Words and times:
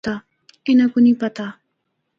اُنّاں 0.67 0.89
کو 0.93 0.97
نیں 1.03 1.19
پتہ۔ 1.23 1.45